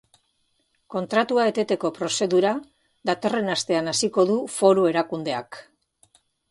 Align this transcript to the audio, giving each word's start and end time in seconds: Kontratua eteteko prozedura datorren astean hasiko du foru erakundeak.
Kontratua 0.95 1.43
eteteko 1.51 1.91
prozedura 1.99 2.55
datorren 3.13 3.55
astean 3.59 3.95
hasiko 3.95 4.27
du 4.33 4.43
foru 4.59 4.93
erakundeak. 4.95 5.67